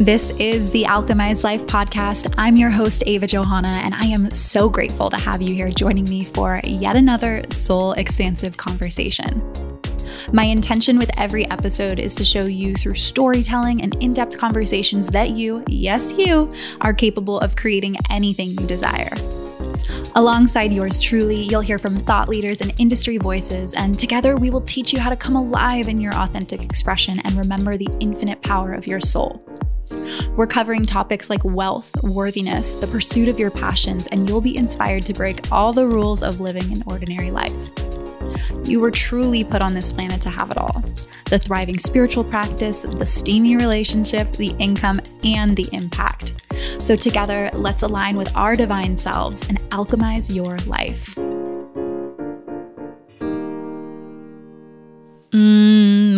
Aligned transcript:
This 0.00 0.28
is 0.38 0.70
the 0.72 0.82
Alchemized 0.82 1.42
Life 1.42 1.62
podcast. 1.62 2.34
I'm 2.36 2.56
your 2.56 2.68
host, 2.68 3.02
Ava 3.06 3.26
Johanna, 3.26 3.80
and 3.82 3.94
I 3.94 4.04
am 4.04 4.30
so 4.34 4.68
grateful 4.68 5.08
to 5.08 5.16
have 5.16 5.40
you 5.40 5.54
here 5.54 5.70
joining 5.70 6.04
me 6.04 6.22
for 6.22 6.60
yet 6.64 6.96
another 6.96 7.42
soul 7.50 7.92
expansive 7.92 8.58
conversation. 8.58 9.42
My 10.34 10.44
intention 10.44 10.98
with 10.98 11.10
every 11.16 11.46
episode 11.50 11.98
is 11.98 12.14
to 12.16 12.26
show 12.26 12.44
you 12.44 12.74
through 12.74 12.96
storytelling 12.96 13.80
and 13.80 13.94
in 14.02 14.12
depth 14.12 14.36
conversations 14.36 15.08
that 15.08 15.30
you, 15.30 15.64
yes, 15.66 16.12
you, 16.12 16.52
are 16.82 16.92
capable 16.92 17.40
of 17.40 17.56
creating 17.56 17.96
anything 18.10 18.50
you 18.50 18.66
desire. 18.66 19.16
Alongside 20.14 20.74
yours 20.74 21.00
truly, 21.00 21.40
you'll 21.40 21.62
hear 21.62 21.78
from 21.78 21.96
thought 21.96 22.28
leaders 22.28 22.60
and 22.60 22.74
industry 22.78 23.16
voices, 23.16 23.72
and 23.72 23.98
together 23.98 24.36
we 24.36 24.50
will 24.50 24.60
teach 24.60 24.92
you 24.92 25.00
how 25.00 25.08
to 25.08 25.16
come 25.16 25.36
alive 25.36 25.88
in 25.88 26.02
your 26.02 26.14
authentic 26.14 26.62
expression 26.62 27.18
and 27.20 27.34
remember 27.38 27.78
the 27.78 27.88
infinite 28.00 28.42
power 28.42 28.74
of 28.74 28.86
your 28.86 29.00
soul. 29.00 29.42
We're 30.36 30.46
covering 30.46 30.86
topics 30.86 31.30
like 31.30 31.44
wealth, 31.44 31.90
worthiness, 32.02 32.74
the 32.74 32.86
pursuit 32.86 33.28
of 33.28 33.38
your 33.38 33.50
passions, 33.50 34.06
and 34.08 34.28
you'll 34.28 34.40
be 34.40 34.56
inspired 34.56 35.04
to 35.06 35.12
break 35.12 35.50
all 35.52 35.72
the 35.72 35.86
rules 35.86 36.22
of 36.22 36.40
living 36.40 36.72
an 36.72 36.82
ordinary 36.86 37.30
life. 37.30 37.54
You 38.64 38.80
were 38.80 38.90
truly 38.90 39.44
put 39.44 39.62
on 39.62 39.74
this 39.74 39.92
planet 39.92 40.20
to 40.22 40.30
have 40.30 40.50
it 40.50 40.58
all 40.58 40.82
the 41.26 41.38
thriving 41.38 41.78
spiritual 41.78 42.22
practice, 42.22 42.82
the 42.82 43.04
steamy 43.04 43.56
relationship, 43.56 44.32
the 44.34 44.54
income, 44.60 45.00
and 45.24 45.56
the 45.56 45.68
impact. 45.72 46.34
So, 46.78 46.94
together, 46.94 47.50
let's 47.52 47.82
align 47.82 48.16
with 48.16 48.34
our 48.36 48.54
divine 48.54 48.96
selves 48.96 49.48
and 49.48 49.58
alchemize 49.70 50.32
your 50.32 50.56
life. 50.58 51.18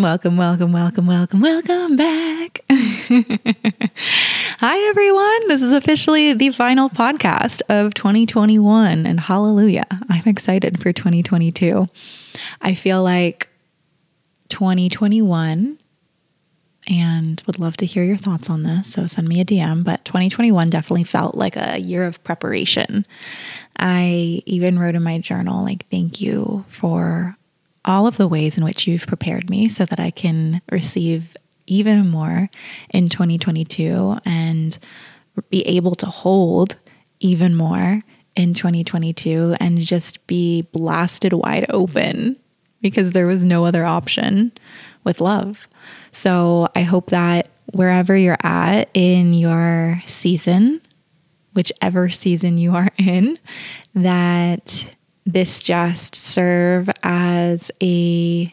Welcome, 0.09 0.39
welcome, 0.39 0.73
welcome, 0.73 1.07
welcome, 1.07 1.43
welcome 1.43 1.95
back. 1.95 2.61
Hi, 2.71 4.89
everyone. 4.89 5.49
This 5.49 5.61
is 5.61 5.71
officially 5.71 6.33
the 6.33 6.51
final 6.51 6.89
podcast 6.89 7.61
of 7.69 7.93
2021, 7.93 9.05
and 9.05 9.21
hallelujah, 9.21 9.85
I'm 10.09 10.23
excited 10.25 10.81
for 10.81 10.95
2022. 10.95 11.87
I 12.63 12.73
feel 12.73 13.03
like 13.03 13.51
2021 14.49 15.79
and 16.89 17.43
would 17.47 17.59
love 17.59 17.77
to 17.77 17.85
hear 17.85 18.03
your 18.03 18.17
thoughts 18.17 18.49
on 18.49 18.63
this. 18.63 18.91
So 18.91 19.07
send 19.07 19.29
me 19.29 19.43
a 19.43 19.45
DM. 19.45 19.85
But 19.85 20.07
2021 20.07 20.71
definitely 20.71 21.05
felt 21.05 21.35
like 21.35 21.55
a 21.55 21.77
year 21.77 22.07
of 22.07 22.25
preparation. 22.25 23.05
I 23.79 24.43
even 24.47 24.79
wrote 24.79 24.95
in 24.95 25.03
my 25.03 25.19
journal, 25.19 25.63
like, 25.63 25.87
thank 25.91 26.23
you 26.23 26.65
for 26.69 27.37
all 27.89 28.07
of 28.07 28.19
the 28.19 28.29
ways 28.29 28.59
in 28.59 28.65
which 28.65 28.87
you've 28.87 29.07
prepared 29.07 29.49
me 29.49 29.67
so 29.67 29.85
that 29.87 29.99
I 29.99 30.11
can 30.11 30.61
receive 30.71 31.35
even 31.67 32.09
more 32.09 32.49
in 32.91 33.09
2022 33.09 34.19
and 34.25 34.79
be 35.51 35.67
able 35.67 35.95
to 35.97 36.07
hold 36.07 36.77
even 37.21 37.55
more 37.55 38.01
in 38.37 38.55
2022 38.55 39.57
and 39.59 39.81
just 39.81 40.25
be 40.27 40.63
blasted 40.73 41.33
wide 41.33 41.67
open 41.71 42.37
because 42.81 43.13
there 43.13 43.27
was 43.27 43.45
no 43.45 43.65
other 43.65 43.85
option 43.85 44.53
with 45.05 45.21
love. 45.21 45.67
So 46.13 46.69
I 46.77 46.83
hope 46.83 47.11
that 47.11 47.51
wherever 47.73 48.17
you're 48.17 48.39
at 48.43 48.89
in 48.95 49.35
your 49.35 50.03
season, 50.07 50.81
whichever 51.55 52.09
season 52.09 52.59
you 52.59 52.75
are 52.75 52.91
in, 52.99 53.39
that 53.95 54.95
this 55.29 55.63
just 55.63 56.15
serve 56.17 56.89
as 57.03 57.71
a 57.83 58.53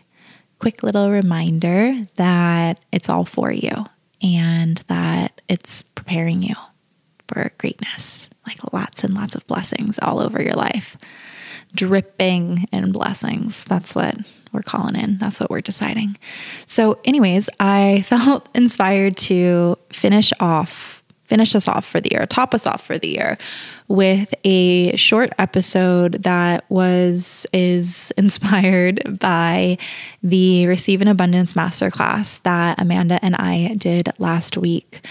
quick 0.59 0.83
little 0.83 1.09
reminder 1.09 1.95
that 2.17 2.83
it's 2.91 3.07
all 3.07 3.23
for 3.23 3.49
you 3.49 3.85
and 4.21 4.83
that 4.87 5.39
it's 5.47 5.83
preparing 5.83 6.43
you 6.43 6.55
for 7.29 7.49
greatness, 7.59 8.29
like 8.45 8.73
lots 8.73 9.05
and 9.05 9.13
lots 9.13 9.35
of 9.35 9.47
blessings 9.47 9.99
all 9.99 10.19
over 10.19 10.41
your 10.41 10.53
life. 10.53 10.97
Dripping 11.73 12.67
in 12.73 12.91
blessings. 12.91 13.63
That's 13.63 13.95
what 13.95 14.17
we're 14.51 14.61
calling 14.61 14.97
in. 14.97 15.17
That's 15.17 15.39
what 15.39 15.49
we're 15.49 15.61
deciding. 15.61 16.17
So, 16.65 16.99
anyways, 17.05 17.49
I 17.57 18.01
felt 18.05 18.49
inspired 18.53 19.15
to 19.17 19.77
finish 19.91 20.33
off 20.41 20.94
finish 21.25 21.55
us 21.55 21.67
off 21.67 21.85
for 21.85 21.99
the 21.99 22.09
year, 22.11 22.25
top 22.25 22.53
us 22.53 22.67
off 22.67 22.85
for 22.85 22.97
the 22.97 23.09
year 23.09 23.37
with 23.87 24.33
a 24.43 24.95
short 24.95 25.31
episode 25.37 26.23
that 26.23 26.69
was 26.69 27.45
is 27.53 28.11
inspired 28.17 29.19
by 29.19 29.77
the 30.23 30.67
Receive 30.67 31.01
an 31.01 31.07
Abundance 31.07 31.53
masterclass 31.53 32.41
that 32.43 32.79
Amanda 32.81 33.19
and 33.23 33.35
I 33.35 33.75
did 33.75 34.09
last 34.17 34.57
week. 34.57 35.05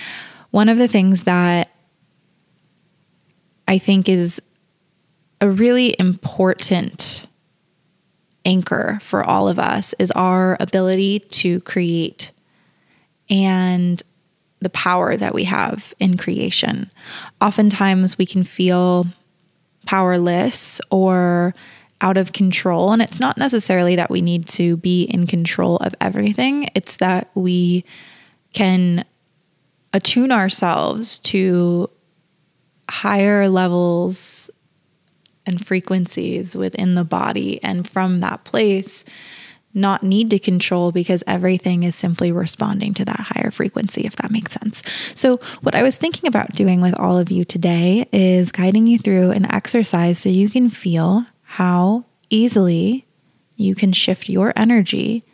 One 0.51 0.69
of 0.69 0.79
the 0.79 0.89
things 0.89 1.25
that 1.25 1.71
I 3.67 3.79
think 3.79 4.09
is 4.09 4.41
a 5.41 5.51
really 5.51 5.97
important 5.99 7.27
anchor 8.45 8.99
for 9.03 9.25
all 9.25 9.49
of 9.49 9.59
us 9.59 9.95
is 9.99 10.11
our 10.13 10.57
ability 10.61 11.21
to 11.21 11.61
create 11.61 12.31
and 13.31 14.03
the 14.65 14.71
power 14.71 15.17
that 15.17 15.35
we 15.35 15.45
have 15.45 15.95
in 16.01 16.17
creation. 16.17 16.91
Oftentimes 17.41 18.19
we 18.19 18.27
can 18.27 18.43
feel 18.43 19.07
powerless 19.87 20.81
or 20.91 21.55
out 22.01 22.17
of 22.17 22.33
control. 22.33 22.93
And 22.93 23.01
it's 23.01 23.21
not 23.21 23.39
necessarily 23.39 23.97
that 23.97 24.11
we 24.11 24.21
need 24.21 24.47
to 24.49 24.77
be 24.79 25.05
in 25.05 25.27
control 25.27 25.77
of 25.77 25.95
everything, 26.01 26.69
it's 26.75 26.97
that 26.97 27.31
we 27.35 27.85
can 28.53 29.05
attune 29.93 30.33
ourselves 30.33 31.19
to 31.21 31.89
higher 32.91 33.49
levels 33.49 34.51
and 35.47 35.65
frequencies 35.65 36.57
within 36.57 36.95
the 36.95 37.05
body. 37.05 37.63
And 37.63 37.89
from 37.89 38.21
that 38.21 38.45
place, 38.45 39.05
not 39.75 40.03
need 40.03 40.31
to 40.31 40.39
control 40.39 40.93
because 40.93 41.25
everything 41.27 41.83
is 41.83 41.95
simply 41.95 42.31
responding 42.31 42.95
to 42.95 43.05
that 43.05 43.21
higher 43.21 43.51
frequency, 43.51 44.03
if 44.03 44.17
that 44.17 44.31
makes 44.31 44.53
sense. 44.53 44.83
So, 45.15 45.39
what 45.63 45.75
I 45.75 45.83
was 45.83 45.97
thinking 45.97 46.29
about 46.29 46.55
doing 46.55 46.81
with 46.81 46.95
all 46.95 47.19
of 47.19 47.31
you 47.31 47.45
today 47.45 48.09
is 48.13 48.53
guiding 48.53 48.87
you 48.87 48.99
through 48.99 49.33
an 49.33 49.51
exercise 49.53 50.19
so 50.19 50.29
you 50.29 50.49
can 50.49 50.71
feel 50.71 51.27
how 51.43 52.05
easily 52.31 53.05
you 53.57 53.75
can 53.75 53.93
shift 53.93 54.29
your 54.29 54.53
energy, 54.57 55.25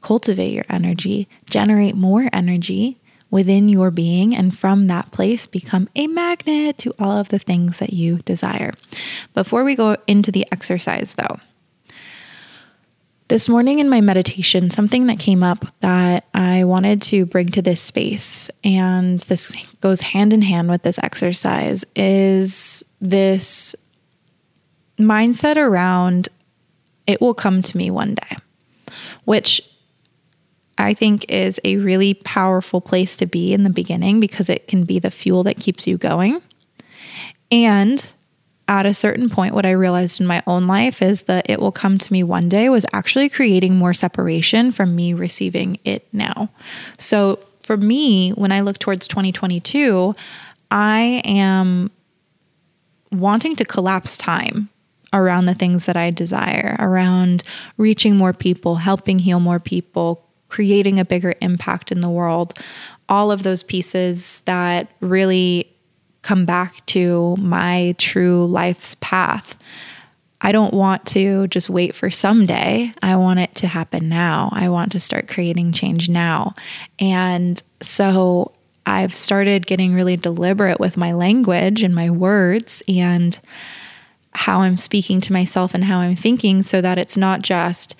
cultivate 0.00 0.52
your 0.52 0.66
energy, 0.68 1.28
generate 1.48 1.94
more 1.94 2.28
energy 2.32 3.00
within 3.30 3.68
your 3.68 3.90
being, 3.90 4.34
and 4.34 4.56
from 4.56 4.86
that 4.86 5.10
place 5.10 5.46
become 5.46 5.88
a 5.96 6.06
magnet 6.06 6.78
to 6.78 6.94
all 7.00 7.18
of 7.18 7.30
the 7.30 7.38
things 7.38 7.80
that 7.80 7.92
you 7.92 8.18
desire. 8.18 8.72
Before 9.32 9.64
we 9.64 9.74
go 9.74 9.96
into 10.06 10.30
the 10.30 10.46
exercise, 10.52 11.14
though, 11.14 11.40
this 13.34 13.48
morning 13.48 13.80
in 13.80 13.88
my 13.88 14.00
meditation, 14.00 14.70
something 14.70 15.08
that 15.08 15.18
came 15.18 15.42
up 15.42 15.66
that 15.80 16.24
I 16.34 16.62
wanted 16.62 17.02
to 17.02 17.26
bring 17.26 17.48
to 17.48 17.62
this 17.62 17.80
space, 17.80 18.48
and 18.62 19.18
this 19.22 19.52
goes 19.80 20.00
hand 20.00 20.32
in 20.32 20.40
hand 20.40 20.70
with 20.70 20.84
this 20.84 21.00
exercise, 21.02 21.84
is 21.96 22.84
this 23.00 23.74
mindset 25.00 25.56
around 25.56 26.28
it 27.08 27.20
will 27.20 27.34
come 27.34 27.60
to 27.60 27.76
me 27.76 27.90
one 27.90 28.14
day, 28.14 28.36
which 29.24 29.60
I 30.78 30.94
think 30.94 31.28
is 31.28 31.60
a 31.64 31.78
really 31.78 32.14
powerful 32.14 32.80
place 32.80 33.16
to 33.16 33.26
be 33.26 33.52
in 33.52 33.64
the 33.64 33.68
beginning 33.68 34.20
because 34.20 34.48
it 34.48 34.68
can 34.68 34.84
be 34.84 35.00
the 35.00 35.10
fuel 35.10 35.42
that 35.42 35.58
keeps 35.58 35.88
you 35.88 35.98
going. 35.98 36.40
And 37.50 38.13
at 38.66 38.86
a 38.86 38.94
certain 38.94 39.28
point, 39.28 39.54
what 39.54 39.66
I 39.66 39.72
realized 39.72 40.20
in 40.20 40.26
my 40.26 40.42
own 40.46 40.66
life 40.66 41.02
is 41.02 41.24
that 41.24 41.48
it 41.50 41.60
will 41.60 41.72
come 41.72 41.98
to 41.98 42.12
me 42.12 42.22
one 42.22 42.48
day 42.48 42.68
was 42.68 42.86
actually 42.92 43.28
creating 43.28 43.76
more 43.76 43.92
separation 43.92 44.72
from 44.72 44.96
me 44.96 45.12
receiving 45.12 45.78
it 45.84 46.06
now. 46.12 46.48
So 46.96 47.40
for 47.62 47.76
me, 47.76 48.30
when 48.30 48.52
I 48.52 48.60
look 48.60 48.78
towards 48.78 49.06
2022, 49.06 50.14
I 50.70 51.22
am 51.24 51.90
wanting 53.12 53.54
to 53.56 53.64
collapse 53.64 54.16
time 54.16 54.70
around 55.12 55.46
the 55.46 55.54
things 55.54 55.84
that 55.84 55.96
I 55.96 56.10
desire, 56.10 56.76
around 56.78 57.44
reaching 57.76 58.16
more 58.16 58.32
people, 58.32 58.76
helping 58.76 59.18
heal 59.18 59.40
more 59.40 59.60
people, 59.60 60.26
creating 60.48 60.98
a 60.98 61.04
bigger 61.04 61.34
impact 61.40 61.92
in 61.92 62.00
the 62.00 62.10
world. 62.10 62.58
All 63.08 63.30
of 63.30 63.42
those 63.42 63.62
pieces 63.62 64.40
that 64.46 64.90
really 65.00 65.73
come 66.24 66.46
back 66.46 66.84
to 66.86 67.36
my 67.36 67.94
true 67.98 68.46
life's 68.46 68.96
path. 68.96 69.56
I 70.40 70.52
don't 70.52 70.74
want 70.74 71.06
to 71.08 71.46
just 71.48 71.70
wait 71.70 71.94
for 71.94 72.10
someday. 72.10 72.92
I 73.02 73.16
want 73.16 73.40
it 73.40 73.54
to 73.56 73.66
happen 73.66 74.08
now. 74.08 74.48
I 74.52 74.68
want 74.68 74.92
to 74.92 75.00
start 75.00 75.28
creating 75.28 75.72
change 75.72 76.08
now. 76.08 76.54
And 76.98 77.62
so 77.80 78.52
I've 78.86 79.14
started 79.14 79.66
getting 79.66 79.94
really 79.94 80.16
deliberate 80.16 80.80
with 80.80 80.96
my 80.96 81.12
language 81.12 81.82
and 81.82 81.94
my 81.94 82.10
words 82.10 82.82
and 82.88 83.38
how 84.32 84.60
I'm 84.60 84.76
speaking 84.76 85.20
to 85.22 85.32
myself 85.32 85.74
and 85.74 85.84
how 85.84 85.98
I'm 86.00 86.16
thinking 86.16 86.62
so 86.62 86.80
that 86.80 86.98
it's 86.98 87.16
not 87.16 87.42
just, 87.42 87.94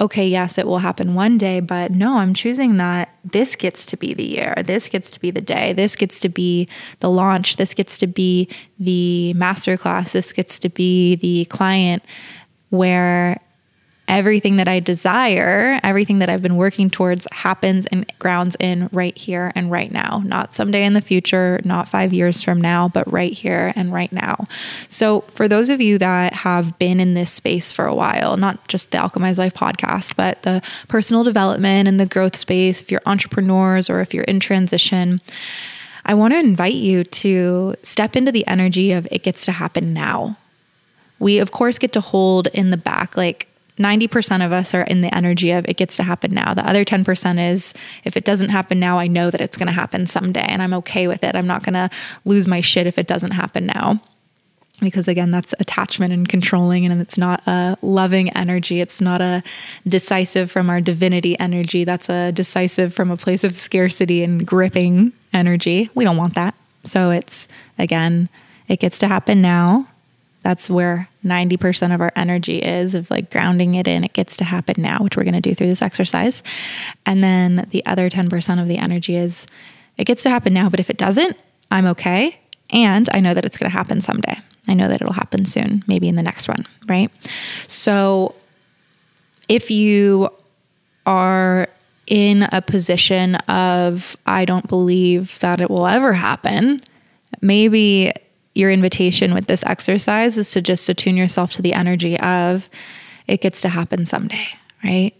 okay, 0.00 0.28
yes, 0.28 0.58
it 0.58 0.66
will 0.66 0.78
happen 0.78 1.14
one 1.14 1.38
day, 1.38 1.60
but 1.60 1.90
no, 1.90 2.16
I'm 2.16 2.34
choosing 2.34 2.76
that 2.76 3.14
this 3.24 3.56
gets 3.56 3.84
to 3.86 3.96
be 3.96 4.14
the 4.14 4.24
year. 4.24 4.54
This 4.64 4.86
gets 4.86 5.10
to 5.12 5.20
be 5.20 5.30
the 5.30 5.40
day. 5.40 5.72
This 5.72 5.96
gets 5.96 6.20
to 6.20 6.28
be 6.28 6.68
the 7.00 7.10
launch. 7.10 7.56
This 7.56 7.74
gets 7.74 7.98
to 7.98 8.06
be 8.06 8.48
the 8.78 9.34
masterclass. 9.36 10.12
This 10.12 10.32
gets 10.32 10.58
to 10.60 10.68
be 10.68 11.16
the 11.16 11.46
client 11.46 12.02
where 12.70 13.40
everything 14.08 14.56
that 14.56 14.66
I 14.66 14.80
desire, 14.80 15.78
everything 15.84 16.18
that 16.18 16.30
I've 16.30 16.42
been 16.42 16.56
working 16.56 16.90
towards 16.90 17.28
happens 17.30 17.86
and 17.86 18.10
grounds 18.18 18.56
in 18.58 18.88
right 18.90 19.16
here 19.16 19.52
and 19.54 19.70
right 19.70 19.92
now. 19.92 20.22
Not 20.24 20.54
someday 20.54 20.84
in 20.84 20.94
the 20.94 21.00
future, 21.00 21.60
not 21.64 21.88
five 21.88 22.12
years 22.12 22.42
from 22.42 22.60
now, 22.60 22.88
but 22.88 23.10
right 23.12 23.32
here 23.32 23.72
and 23.76 23.92
right 23.92 24.10
now. 24.10 24.48
So, 24.88 25.20
for 25.34 25.46
those 25.46 25.70
of 25.70 25.80
you 25.80 25.98
that 25.98 26.32
have 26.32 26.78
been 26.78 26.98
in 26.98 27.14
this 27.14 27.30
space 27.30 27.70
for 27.70 27.86
a 27.86 27.94
while, 27.94 28.36
not 28.36 28.66
just 28.66 28.90
the 28.90 28.98
Alchemized 28.98 29.38
Life 29.38 29.54
podcast, 29.54 30.16
but 30.16 30.42
the 30.42 30.62
personal 30.88 31.22
development 31.22 31.86
and 31.86 32.00
the 32.00 32.06
growth 32.06 32.36
space, 32.36 32.80
if 32.80 32.90
you're 32.90 33.02
entrepreneurs 33.06 33.90
or 33.90 34.00
if 34.00 34.14
you're 34.14 34.24
in 34.24 34.40
transition, 34.40 35.20
I 36.06 36.14
want 36.14 36.32
to 36.32 36.40
invite 36.40 36.74
you 36.74 37.04
to 37.04 37.74
step 37.82 38.16
into 38.16 38.32
the 38.32 38.46
energy 38.46 38.92
of 38.92 39.06
it 39.10 39.22
gets 39.22 39.44
to 39.44 39.52
happen 39.52 39.92
now. 39.92 40.38
We, 41.18 41.38
of 41.38 41.50
course, 41.50 41.78
get 41.78 41.92
to 41.92 42.00
hold 42.00 42.46
in 42.48 42.70
the 42.70 42.76
back, 42.76 43.16
like, 43.16 43.47
90% 43.78 44.44
of 44.44 44.52
us 44.52 44.74
are 44.74 44.82
in 44.82 45.00
the 45.00 45.14
energy 45.14 45.50
of 45.50 45.66
it 45.68 45.76
gets 45.76 45.96
to 45.96 46.02
happen 46.02 46.32
now. 46.32 46.54
The 46.54 46.66
other 46.68 46.84
10% 46.84 47.52
is 47.52 47.74
if 48.04 48.16
it 48.16 48.24
doesn't 48.24 48.50
happen 48.50 48.78
now, 48.78 48.98
I 48.98 49.06
know 49.06 49.30
that 49.30 49.40
it's 49.40 49.56
going 49.56 49.68
to 49.68 49.72
happen 49.72 50.06
someday 50.06 50.46
and 50.46 50.62
I'm 50.62 50.74
okay 50.74 51.08
with 51.08 51.24
it. 51.24 51.34
I'm 51.34 51.46
not 51.46 51.62
going 51.62 51.74
to 51.74 51.88
lose 52.24 52.46
my 52.46 52.60
shit 52.60 52.86
if 52.86 52.98
it 52.98 53.06
doesn't 53.06 53.32
happen 53.32 53.66
now. 53.66 54.00
Because 54.80 55.08
again, 55.08 55.32
that's 55.32 55.52
attachment 55.58 56.12
and 56.12 56.28
controlling, 56.28 56.86
and 56.86 57.00
it's 57.00 57.18
not 57.18 57.44
a 57.48 57.76
loving 57.82 58.30
energy. 58.36 58.80
It's 58.80 59.00
not 59.00 59.20
a 59.20 59.42
decisive 59.88 60.52
from 60.52 60.70
our 60.70 60.80
divinity 60.80 61.36
energy. 61.40 61.82
That's 61.82 62.08
a 62.08 62.30
decisive 62.30 62.94
from 62.94 63.10
a 63.10 63.16
place 63.16 63.42
of 63.42 63.56
scarcity 63.56 64.22
and 64.22 64.46
gripping 64.46 65.14
energy. 65.32 65.90
We 65.96 66.04
don't 66.04 66.16
want 66.16 66.36
that. 66.36 66.54
So 66.84 67.10
it's 67.10 67.48
again, 67.76 68.28
it 68.68 68.78
gets 68.78 69.00
to 69.00 69.08
happen 69.08 69.42
now 69.42 69.88
that's 70.42 70.70
where 70.70 71.07
90% 71.28 71.94
of 71.94 72.00
our 72.00 72.12
energy 72.16 72.58
is 72.58 72.94
of 72.94 73.10
like 73.10 73.30
grounding 73.30 73.74
it 73.74 73.86
in. 73.86 74.04
It 74.04 74.12
gets 74.12 74.36
to 74.38 74.44
happen 74.44 74.82
now, 74.82 74.98
which 74.98 75.16
we're 75.16 75.24
going 75.24 75.34
to 75.34 75.40
do 75.40 75.54
through 75.54 75.68
this 75.68 75.82
exercise. 75.82 76.42
And 77.06 77.22
then 77.22 77.66
the 77.70 77.84
other 77.86 78.10
10% 78.10 78.60
of 78.60 78.68
the 78.68 78.78
energy 78.78 79.16
is 79.16 79.46
it 79.96 80.04
gets 80.04 80.22
to 80.24 80.30
happen 80.30 80.54
now, 80.54 80.68
but 80.68 80.80
if 80.80 80.90
it 80.90 80.96
doesn't, 80.96 81.36
I'm 81.70 81.86
okay. 81.86 82.38
And 82.70 83.08
I 83.12 83.20
know 83.20 83.34
that 83.34 83.44
it's 83.44 83.56
going 83.56 83.70
to 83.70 83.76
happen 83.76 84.00
someday. 84.00 84.38
I 84.66 84.74
know 84.74 84.88
that 84.88 85.00
it'll 85.00 85.12
happen 85.12 85.44
soon, 85.44 85.82
maybe 85.86 86.08
in 86.08 86.16
the 86.16 86.22
next 86.22 86.48
one, 86.48 86.66
right? 86.86 87.10
So 87.66 88.34
if 89.48 89.70
you 89.70 90.28
are 91.06 91.68
in 92.06 92.42
a 92.52 92.60
position 92.62 93.36
of, 93.46 94.16
I 94.26 94.44
don't 94.44 94.68
believe 94.68 95.38
that 95.40 95.60
it 95.60 95.70
will 95.70 95.86
ever 95.86 96.12
happen, 96.12 96.82
maybe 97.40 98.12
your 98.58 98.72
invitation 98.72 99.32
with 99.32 99.46
this 99.46 99.62
exercise 99.64 100.36
is 100.36 100.50
to 100.50 100.60
just 100.60 100.88
attune 100.88 101.16
yourself 101.16 101.52
to 101.52 101.62
the 101.62 101.72
energy 101.72 102.18
of 102.18 102.68
it 103.28 103.40
gets 103.40 103.60
to 103.60 103.68
happen 103.68 104.04
someday, 104.04 104.48
right? 104.82 105.14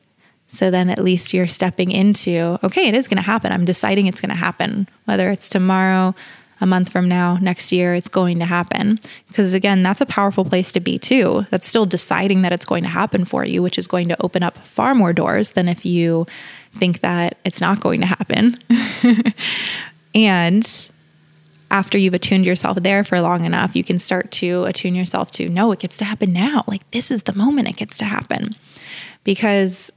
So 0.48 0.70
then 0.70 0.90
at 0.90 1.04
least 1.04 1.32
you're 1.32 1.46
stepping 1.46 1.92
into, 1.92 2.58
okay, 2.64 2.88
it 2.88 2.94
is 2.94 3.06
going 3.06 3.18
to 3.18 3.22
happen. 3.22 3.52
I'm 3.52 3.64
deciding 3.64 4.06
it's 4.06 4.20
going 4.20 4.30
to 4.30 4.34
happen, 4.34 4.88
whether 5.04 5.30
it's 5.30 5.48
tomorrow, 5.48 6.14
a 6.60 6.66
month 6.66 6.90
from 6.90 7.08
now, 7.08 7.36
next 7.40 7.70
year, 7.70 7.94
it's 7.94 8.08
going 8.08 8.40
to 8.40 8.44
happen. 8.44 8.98
Because 9.28 9.54
again, 9.54 9.84
that's 9.84 10.00
a 10.00 10.06
powerful 10.06 10.44
place 10.44 10.72
to 10.72 10.80
be 10.80 10.98
too. 10.98 11.46
That's 11.50 11.68
still 11.68 11.86
deciding 11.86 12.42
that 12.42 12.52
it's 12.52 12.66
going 12.66 12.82
to 12.82 12.88
happen 12.88 13.24
for 13.24 13.44
you, 13.44 13.62
which 13.62 13.78
is 13.78 13.86
going 13.86 14.08
to 14.08 14.20
open 14.20 14.42
up 14.42 14.58
far 14.58 14.96
more 14.96 15.12
doors 15.12 15.52
than 15.52 15.68
if 15.68 15.86
you 15.86 16.26
think 16.74 17.02
that 17.02 17.36
it's 17.44 17.60
not 17.60 17.80
going 17.80 18.00
to 18.00 18.06
happen. 18.06 18.58
and 20.14 20.90
after 21.70 21.98
you've 21.98 22.14
attuned 22.14 22.46
yourself 22.46 22.78
there 22.80 23.04
for 23.04 23.20
long 23.20 23.44
enough, 23.44 23.76
you 23.76 23.84
can 23.84 23.98
start 23.98 24.30
to 24.32 24.64
attune 24.64 24.94
yourself 24.94 25.30
to 25.32 25.48
no, 25.48 25.72
it 25.72 25.80
gets 25.80 25.98
to 25.98 26.04
happen 26.04 26.32
now. 26.32 26.64
Like 26.66 26.88
this 26.90 27.10
is 27.10 27.24
the 27.24 27.34
moment 27.34 27.68
it 27.68 27.76
gets 27.76 27.98
to 27.98 28.04
happen. 28.04 28.54
Because 29.24 29.90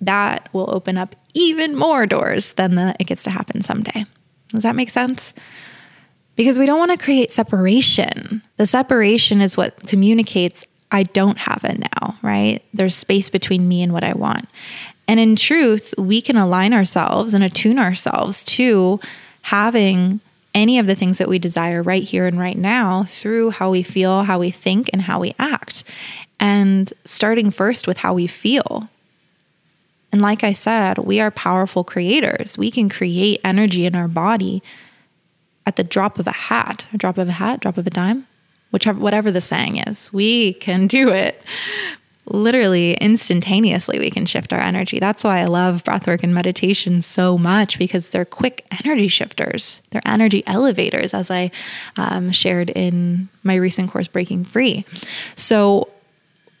that 0.00 0.48
will 0.52 0.74
open 0.74 0.98
up 0.98 1.14
even 1.34 1.76
more 1.76 2.06
doors 2.06 2.52
than 2.52 2.74
the 2.74 2.94
it 2.98 3.04
gets 3.04 3.22
to 3.24 3.30
happen 3.30 3.62
someday. 3.62 4.04
Does 4.48 4.62
that 4.62 4.76
make 4.76 4.90
sense? 4.90 5.32
Because 6.34 6.58
we 6.58 6.66
don't 6.66 6.78
want 6.78 6.90
to 6.90 7.02
create 7.02 7.32
separation. 7.32 8.42
The 8.56 8.66
separation 8.66 9.40
is 9.40 9.56
what 9.56 9.86
communicates 9.86 10.66
I 10.90 11.04
don't 11.04 11.38
have 11.38 11.64
it 11.64 11.78
now, 11.78 12.14
right? 12.22 12.62
There's 12.74 12.94
space 12.94 13.30
between 13.30 13.66
me 13.66 13.82
and 13.82 13.92
what 13.92 14.04
I 14.04 14.12
want. 14.12 14.48
And 15.08 15.18
in 15.18 15.36
truth, 15.36 15.94
we 15.98 16.20
can 16.20 16.36
align 16.36 16.72
ourselves 16.72 17.32
and 17.32 17.42
attune 17.42 17.78
ourselves 17.78 18.44
to 18.46 19.00
having 19.42 20.20
any 20.56 20.78
of 20.78 20.86
the 20.86 20.94
things 20.94 21.18
that 21.18 21.28
we 21.28 21.38
desire 21.38 21.82
right 21.82 22.02
here 22.02 22.26
and 22.26 22.38
right 22.38 22.56
now 22.56 23.04
through 23.04 23.50
how 23.50 23.70
we 23.70 23.82
feel, 23.82 24.24
how 24.24 24.38
we 24.38 24.50
think, 24.50 24.88
and 24.92 25.02
how 25.02 25.20
we 25.20 25.34
act. 25.38 25.84
And 26.40 26.92
starting 27.04 27.50
first 27.50 27.86
with 27.86 27.98
how 27.98 28.14
we 28.14 28.26
feel. 28.26 28.88
And 30.10 30.22
like 30.22 30.42
I 30.42 30.54
said, 30.54 30.98
we 30.98 31.20
are 31.20 31.30
powerful 31.30 31.84
creators. 31.84 32.56
We 32.56 32.70
can 32.70 32.88
create 32.88 33.40
energy 33.44 33.84
in 33.84 33.94
our 33.94 34.08
body 34.08 34.62
at 35.66 35.76
the 35.76 35.84
drop 35.84 36.18
of 36.18 36.26
a 36.26 36.32
hat, 36.32 36.88
a 36.92 36.96
drop 36.96 37.18
of 37.18 37.28
a 37.28 37.32
hat, 37.32 37.60
drop 37.60 37.76
of 37.76 37.86
a 37.86 37.90
dime, 37.90 38.26
whichever 38.70 38.98
whatever 38.98 39.30
the 39.30 39.42
saying 39.42 39.76
is. 39.76 40.10
We 40.10 40.54
can 40.54 40.86
do 40.86 41.10
it 41.10 41.42
literally 42.28 42.94
instantaneously 42.94 43.98
we 43.98 44.10
can 44.10 44.26
shift 44.26 44.52
our 44.52 44.60
energy. 44.60 44.98
That's 44.98 45.24
why 45.24 45.40
I 45.40 45.44
love 45.44 45.84
breathwork 45.84 46.22
and 46.22 46.34
meditation 46.34 47.02
so 47.02 47.38
much 47.38 47.78
because 47.78 48.10
they're 48.10 48.24
quick 48.24 48.66
energy 48.84 49.08
shifters. 49.08 49.80
They're 49.90 50.02
energy 50.04 50.42
elevators, 50.46 51.14
as 51.14 51.30
I 51.30 51.50
um, 51.96 52.32
shared 52.32 52.70
in 52.70 53.28
my 53.42 53.54
recent 53.54 53.90
course, 53.90 54.08
Breaking 54.08 54.44
Free. 54.44 54.84
So 55.36 55.88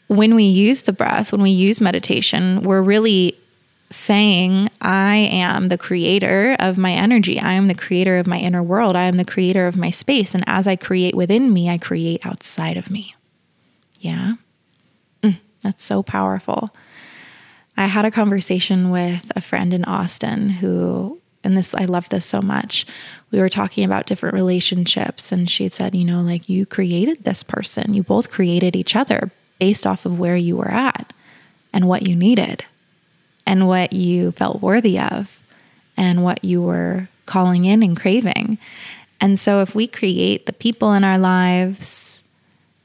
when 0.08 0.34
we 0.34 0.44
use 0.44 0.82
the 0.82 0.92
breath, 0.92 1.32
when 1.32 1.42
we 1.42 1.50
use 1.50 1.80
meditation, 1.80 2.62
we're 2.62 2.82
really 2.82 3.36
saying, 3.90 4.68
I 4.80 5.16
am 5.16 5.68
the 5.68 5.78
creator 5.78 6.56
of 6.58 6.76
my 6.76 6.92
energy. 6.92 7.38
I 7.38 7.52
am 7.52 7.68
the 7.68 7.74
creator 7.74 8.18
of 8.18 8.26
my 8.26 8.38
inner 8.38 8.62
world. 8.62 8.96
I 8.96 9.04
am 9.04 9.16
the 9.16 9.24
creator 9.24 9.66
of 9.66 9.76
my 9.76 9.90
space. 9.90 10.34
And 10.34 10.44
as 10.46 10.66
I 10.66 10.76
create 10.76 11.14
within 11.14 11.52
me, 11.52 11.68
I 11.68 11.78
create 11.78 12.24
outside 12.26 12.76
of 12.76 12.90
me. 12.90 13.14
Yeah. 14.00 14.34
That's 15.66 15.84
so 15.84 16.04
powerful. 16.04 16.70
I 17.76 17.86
had 17.86 18.04
a 18.04 18.10
conversation 18.12 18.90
with 18.90 19.32
a 19.34 19.40
friend 19.40 19.74
in 19.74 19.84
Austin 19.84 20.48
who, 20.48 21.18
and 21.42 21.56
this, 21.56 21.74
I 21.74 21.86
love 21.86 22.08
this 22.08 22.24
so 22.24 22.40
much. 22.40 22.86
We 23.32 23.40
were 23.40 23.48
talking 23.48 23.84
about 23.84 24.06
different 24.06 24.36
relationships, 24.36 25.32
and 25.32 25.50
she 25.50 25.68
said, 25.68 25.96
You 25.96 26.04
know, 26.04 26.20
like 26.20 26.48
you 26.48 26.66
created 26.66 27.24
this 27.24 27.42
person, 27.42 27.94
you 27.94 28.04
both 28.04 28.30
created 28.30 28.76
each 28.76 28.94
other 28.94 29.32
based 29.58 29.88
off 29.88 30.06
of 30.06 30.20
where 30.20 30.36
you 30.36 30.56
were 30.56 30.70
at 30.70 31.12
and 31.72 31.88
what 31.88 32.06
you 32.06 32.14
needed 32.14 32.64
and 33.44 33.66
what 33.66 33.92
you 33.92 34.30
felt 34.30 34.62
worthy 34.62 35.00
of 35.00 35.36
and 35.96 36.22
what 36.22 36.44
you 36.44 36.62
were 36.62 37.08
calling 37.26 37.64
in 37.64 37.82
and 37.82 37.98
craving. 37.98 38.56
And 39.20 39.36
so, 39.36 39.62
if 39.62 39.74
we 39.74 39.88
create 39.88 40.46
the 40.46 40.52
people 40.52 40.92
in 40.92 41.02
our 41.02 41.18
lives, 41.18 42.05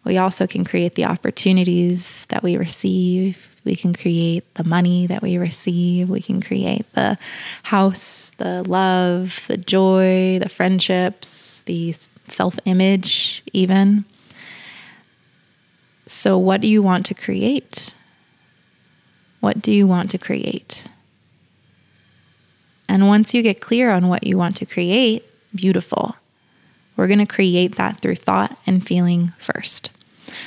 we 0.03 0.17
also 0.17 0.47
can 0.47 0.65
create 0.65 0.95
the 0.95 1.05
opportunities 1.05 2.25
that 2.29 2.41
we 2.41 2.57
receive. 2.57 3.55
We 3.63 3.75
can 3.75 3.93
create 3.93 4.51
the 4.55 4.63
money 4.63 5.05
that 5.07 5.21
we 5.21 5.37
receive. 5.37 6.09
We 6.09 6.21
can 6.21 6.41
create 6.41 6.91
the 6.93 7.19
house, 7.63 8.31
the 8.37 8.63
love, 8.63 9.43
the 9.47 9.57
joy, 9.57 10.39
the 10.41 10.49
friendships, 10.49 11.61
the 11.61 11.95
self 12.27 12.57
image, 12.65 13.43
even. 13.53 14.05
So, 16.07 16.37
what 16.37 16.61
do 16.61 16.67
you 16.67 16.81
want 16.81 17.05
to 17.07 17.13
create? 17.13 17.93
What 19.39 19.61
do 19.61 19.71
you 19.71 19.85
want 19.85 20.09
to 20.11 20.17
create? 20.17 20.83
And 22.89 23.07
once 23.07 23.33
you 23.33 23.41
get 23.41 23.61
clear 23.61 23.91
on 23.91 24.09
what 24.09 24.25
you 24.25 24.37
want 24.37 24.55
to 24.57 24.65
create, 24.65 25.23
beautiful. 25.55 26.15
We're 27.01 27.07
going 27.07 27.17
to 27.17 27.25
create 27.25 27.77
that 27.77 27.99
through 27.99 28.17
thought 28.17 28.55
and 28.67 28.85
feeling 28.85 29.33
first. 29.39 29.89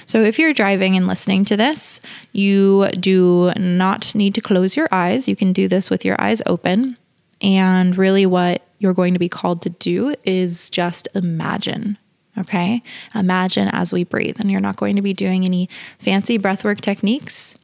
So, 0.07 0.23
if 0.23 0.39
you're 0.39 0.53
driving 0.53 0.97
and 0.97 1.09
listening 1.09 1.45
to 1.47 1.57
this, 1.57 2.01
you 2.33 2.87
do 2.91 3.53
not 3.57 4.15
need 4.15 4.37
to 4.37 4.41
close 4.41 4.77
your 4.77 4.87
eyes. 4.93 5.27
You 5.27 5.35
can 5.35 5.53
do 5.53 5.67
this 5.67 5.91
with 5.91 6.05
your 6.05 6.15
eyes 6.21 6.43
open. 6.47 6.97
And 7.43 7.99
really, 7.99 8.25
what 8.25 8.63
you're 8.79 8.95
going 8.95 9.15
to 9.15 9.19
be 9.19 9.29
called 9.29 9.63
to 9.63 9.71
do 9.71 10.15
is 10.23 10.71
just 10.71 11.09
imagine. 11.13 11.99
Okay. 12.39 12.85
Imagine 13.17 13.67
as 13.73 13.93
we 13.93 14.05
breathe. 14.05 14.37
And 14.39 14.49
you're 14.49 14.61
not 14.61 14.77
going 14.77 14.95
to 14.95 15.03
be 15.03 15.13
doing 15.13 15.45
any 15.45 15.69
fancy 15.99 16.39
breathwork 16.39 16.81
techniques. 16.81 17.57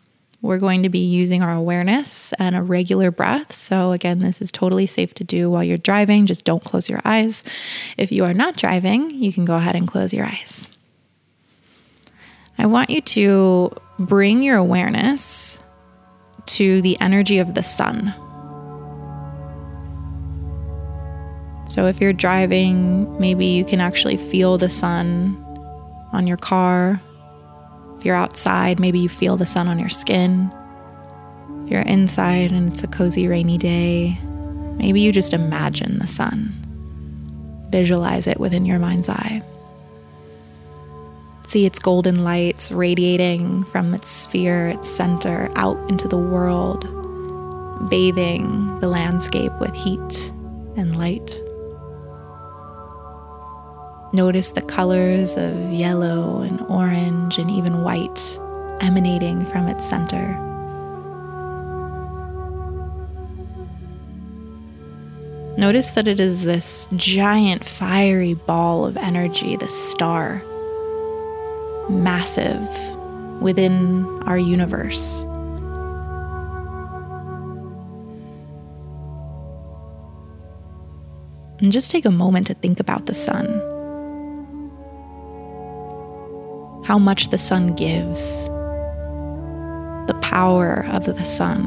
We're 0.42 0.58
going 0.58 0.82
to 0.84 0.88
be 0.88 1.00
using 1.00 1.42
our 1.42 1.52
awareness 1.52 2.32
and 2.38 2.56
a 2.56 2.62
regular 2.62 3.10
breath. 3.10 3.54
So, 3.54 3.92
again, 3.92 4.20
this 4.20 4.40
is 4.40 4.50
totally 4.50 4.86
safe 4.86 5.12
to 5.14 5.24
do 5.24 5.50
while 5.50 5.62
you're 5.62 5.76
driving. 5.76 6.26
Just 6.26 6.44
don't 6.44 6.64
close 6.64 6.88
your 6.88 7.02
eyes. 7.04 7.44
If 7.98 8.10
you 8.10 8.24
are 8.24 8.32
not 8.32 8.56
driving, 8.56 9.10
you 9.10 9.32
can 9.32 9.44
go 9.44 9.56
ahead 9.56 9.76
and 9.76 9.86
close 9.86 10.14
your 10.14 10.24
eyes. 10.24 10.68
I 12.56 12.66
want 12.66 12.88
you 12.90 13.00
to 13.00 13.72
bring 13.98 14.42
your 14.42 14.56
awareness 14.56 15.58
to 16.46 16.80
the 16.82 16.98
energy 17.00 17.38
of 17.38 17.54
the 17.54 17.62
sun. 17.62 18.14
So 21.66 21.86
if 21.86 22.00
you're 22.00 22.12
driving, 22.12 23.20
maybe 23.20 23.46
you 23.46 23.64
can 23.64 23.80
actually 23.80 24.16
feel 24.16 24.58
the 24.58 24.70
sun 24.70 25.36
on 26.12 26.26
your 26.26 26.36
car. 26.36 27.00
If 28.00 28.06
you're 28.06 28.16
outside, 28.16 28.80
maybe 28.80 28.98
you 28.98 29.10
feel 29.10 29.36
the 29.36 29.44
sun 29.44 29.68
on 29.68 29.78
your 29.78 29.90
skin. 29.90 30.50
If 31.64 31.70
you're 31.70 31.82
inside 31.82 32.50
and 32.50 32.72
it's 32.72 32.82
a 32.82 32.86
cozy 32.86 33.28
rainy 33.28 33.58
day, 33.58 34.18
maybe 34.78 35.02
you 35.02 35.12
just 35.12 35.34
imagine 35.34 35.98
the 35.98 36.06
sun. 36.06 36.50
Visualize 37.68 38.26
it 38.26 38.40
within 38.40 38.64
your 38.64 38.78
mind's 38.78 39.10
eye. 39.10 39.42
See 41.46 41.66
its 41.66 41.78
golden 41.78 42.24
lights 42.24 42.72
radiating 42.72 43.64
from 43.64 43.92
its 43.92 44.08
sphere, 44.08 44.68
its 44.68 44.88
center, 44.88 45.52
out 45.56 45.76
into 45.90 46.08
the 46.08 46.16
world, 46.16 46.80
bathing 47.90 48.80
the 48.80 48.88
landscape 48.88 49.52
with 49.60 49.74
heat 49.74 50.32
and 50.74 50.96
light. 50.96 51.38
Notice 54.12 54.50
the 54.50 54.62
colors 54.62 55.36
of 55.36 55.72
yellow 55.72 56.40
and 56.40 56.60
orange 56.62 57.38
and 57.38 57.48
even 57.48 57.82
white 57.84 58.38
emanating 58.80 59.46
from 59.46 59.68
its 59.68 59.88
center. 59.88 60.36
Notice 65.56 65.90
that 65.92 66.08
it 66.08 66.18
is 66.18 66.42
this 66.42 66.88
giant 66.96 67.64
fiery 67.64 68.34
ball 68.34 68.84
of 68.84 68.96
energy, 68.96 69.56
this 69.56 69.90
star 69.90 70.42
massive 71.88 72.68
within 73.40 74.04
our 74.22 74.38
universe. 74.38 75.22
And 81.60 81.70
just 81.70 81.90
take 81.90 82.06
a 82.06 82.10
moment 82.10 82.46
to 82.46 82.54
think 82.54 82.80
about 82.80 83.06
the 83.06 83.14
sun. 83.14 83.79
How 86.90 86.98
much 86.98 87.28
the 87.28 87.38
sun 87.38 87.76
gives, 87.76 88.46
the 90.08 90.18
power 90.22 90.84
of 90.90 91.04
the 91.04 91.24
sun. 91.24 91.62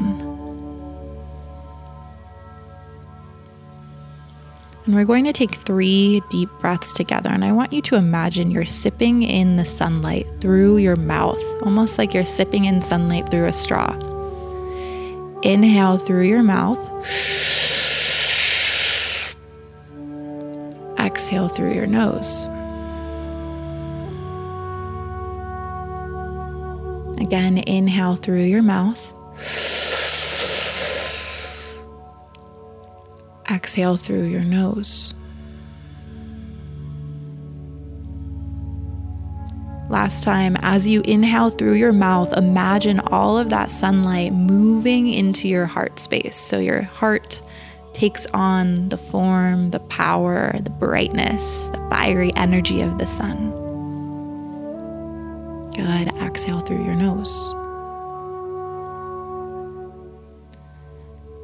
And 4.84 4.94
we're 4.94 5.06
going 5.06 5.24
to 5.24 5.32
take 5.32 5.54
three 5.54 6.22
deep 6.28 6.50
breaths 6.60 6.92
together. 6.92 7.30
And 7.30 7.42
I 7.42 7.52
want 7.52 7.72
you 7.72 7.80
to 7.80 7.96
imagine 7.96 8.50
you're 8.50 8.66
sipping 8.66 9.22
in 9.22 9.56
the 9.56 9.64
sunlight 9.64 10.26
through 10.42 10.76
your 10.76 10.96
mouth, 10.96 11.40
almost 11.62 11.96
like 11.96 12.12
you're 12.12 12.26
sipping 12.26 12.66
in 12.66 12.82
sunlight 12.82 13.30
through 13.30 13.46
a 13.46 13.52
straw. 13.54 13.94
Inhale 15.40 15.96
through 15.96 16.24
your 16.24 16.42
mouth. 16.42 16.78
Exhale 20.98 21.48
through 21.48 21.72
your 21.72 21.86
nose. 21.86 22.46
Again, 27.34 27.58
inhale 27.58 28.14
through 28.14 28.44
your 28.44 28.62
mouth. 28.62 29.12
exhale 33.50 33.96
through 33.96 34.26
your 34.26 34.44
nose. 34.44 35.14
Last 39.90 40.22
time, 40.22 40.56
as 40.60 40.86
you 40.86 41.00
inhale 41.00 41.50
through 41.50 41.72
your 41.72 41.92
mouth, 41.92 42.32
imagine 42.34 43.00
all 43.00 43.36
of 43.36 43.50
that 43.50 43.68
sunlight 43.68 44.32
moving 44.32 45.08
into 45.08 45.48
your 45.48 45.66
heart 45.66 45.98
space. 45.98 46.36
So 46.36 46.60
your 46.60 46.82
heart 46.82 47.42
takes 47.94 48.26
on 48.26 48.90
the 48.90 48.98
form, 48.98 49.72
the 49.72 49.80
power, 49.80 50.56
the 50.60 50.70
brightness, 50.70 51.66
the 51.66 51.84
fiery 51.90 52.32
energy 52.36 52.80
of 52.80 52.98
the 52.98 53.08
sun. 53.08 53.63
Exhale 56.34 56.58
through 56.58 56.84
your 56.84 56.96
nose. 56.96 57.54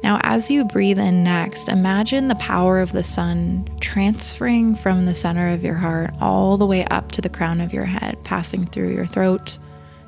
Now, 0.03 0.19
as 0.23 0.51
you 0.51 0.65
breathe 0.65 0.99
in 0.99 1.23
next, 1.23 1.69
imagine 1.69 2.27
the 2.27 2.35
power 2.35 2.81
of 2.81 2.91
the 2.91 3.01
sun 3.01 3.69
transferring 3.79 4.75
from 4.75 5.05
the 5.05 5.13
center 5.13 5.47
of 5.47 5.63
your 5.63 5.75
heart 5.75 6.13
all 6.19 6.57
the 6.57 6.65
way 6.65 6.83
up 6.87 7.13
to 7.13 7.21
the 7.21 7.29
crown 7.29 7.61
of 7.61 7.71
your 7.71 7.85
head, 7.85 8.21
passing 8.25 8.65
through 8.65 8.93
your 8.93 9.07
throat, 9.07 9.57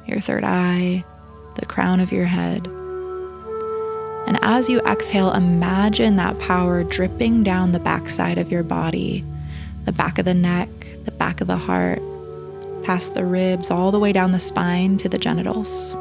your 0.06 0.20
third 0.20 0.44
eye, 0.44 1.06
the 1.56 1.66
crown 1.66 2.02
of 2.02 2.12
your 2.12 2.26
head. 2.26 2.68
And 4.28 4.38
as 4.42 4.70
you 4.70 4.82
exhale, 4.82 5.32
imagine 5.32 6.18
that 6.18 6.38
power 6.40 6.84
dripping 6.84 7.44
down 7.44 7.72
the 7.72 7.80
backside 7.80 8.38
of 8.38 8.52
your 8.52 8.64
body, 8.64 9.24
the 9.86 9.94
back 9.94 10.20
of 10.20 10.26
the 10.26 10.34
neck, 10.34 10.68
the 11.06 11.12
back 11.12 11.40
of 11.40 11.48
the 11.48 11.56
heart, 11.56 12.02
past 12.84 13.14
the 13.14 13.26
ribs, 13.26 13.72
all 13.72 13.92
the 13.92 14.00
way 14.00 14.12
down 14.12 14.32
the 14.32 14.40
spine 14.40 14.98
to 14.98 15.10
the 15.10 15.18
genitals. 15.18 15.96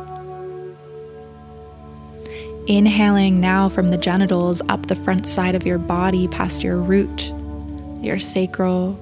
Inhaling 2.68 3.40
now 3.40 3.68
from 3.68 3.88
the 3.88 3.98
genitals 3.98 4.62
up 4.68 4.86
the 4.86 4.94
front 4.94 5.26
side 5.26 5.54
of 5.54 5.66
your 5.66 5.78
body 5.78 6.28
past 6.28 6.62
your 6.62 6.76
root, 6.76 7.32
your 8.00 8.18
sacral, 8.18 8.98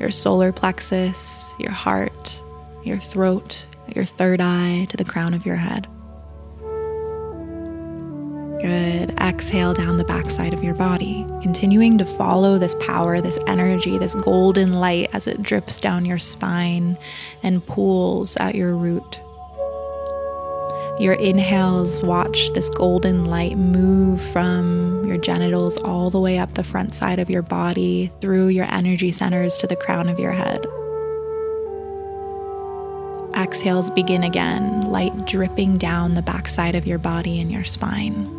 your 0.00 0.10
solar 0.10 0.52
plexus, 0.52 1.52
your 1.58 1.70
heart, 1.70 2.40
your 2.84 2.98
throat, 2.98 3.66
your 3.94 4.04
third 4.04 4.40
eye 4.40 4.86
to 4.90 4.96
the 4.96 5.04
crown 5.04 5.34
of 5.34 5.46
your 5.46 5.56
head. 5.56 5.86
Good. 8.66 9.14
Exhale 9.20 9.74
down 9.74 9.96
the 9.96 10.02
backside 10.02 10.52
of 10.52 10.64
your 10.64 10.74
body, 10.74 11.24
continuing 11.40 11.98
to 11.98 12.04
follow 12.04 12.58
this 12.58 12.74
power, 12.80 13.20
this 13.20 13.38
energy, 13.46 13.96
this 13.96 14.16
golden 14.16 14.80
light 14.80 15.08
as 15.12 15.28
it 15.28 15.40
drips 15.40 15.78
down 15.78 16.04
your 16.04 16.18
spine 16.18 16.98
and 17.44 17.64
pools 17.64 18.36
at 18.38 18.56
your 18.56 18.74
root. 18.74 19.20
Your 20.98 21.14
inhales, 21.14 22.02
watch 22.02 22.50
this 22.54 22.68
golden 22.70 23.26
light 23.26 23.56
move 23.56 24.20
from 24.20 25.04
your 25.06 25.18
genitals 25.18 25.78
all 25.78 26.10
the 26.10 26.18
way 26.18 26.38
up 26.38 26.54
the 26.54 26.64
front 26.64 26.92
side 26.92 27.20
of 27.20 27.30
your 27.30 27.42
body, 27.42 28.10
through 28.20 28.48
your 28.48 28.66
energy 28.68 29.12
centers 29.12 29.56
to 29.58 29.68
the 29.68 29.76
crown 29.76 30.08
of 30.08 30.18
your 30.18 30.32
head. 30.32 30.66
Exhales 33.40 33.90
begin 33.90 34.24
again, 34.24 34.90
light 34.90 35.14
dripping 35.24 35.78
down 35.78 36.14
the 36.14 36.22
backside 36.22 36.74
of 36.74 36.84
your 36.84 36.98
body 36.98 37.40
and 37.40 37.52
your 37.52 37.62
spine. 37.62 38.35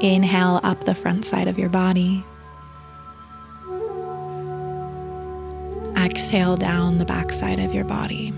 Inhale 0.00 0.60
up 0.62 0.84
the 0.84 0.94
front 0.94 1.24
side 1.24 1.48
of 1.48 1.58
your 1.58 1.68
body. 1.68 2.24
Exhale 5.96 6.56
down 6.56 6.98
the 6.98 7.04
back 7.04 7.32
side 7.32 7.58
of 7.58 7.74
your 7.74 7.84
body. 7.84 8.32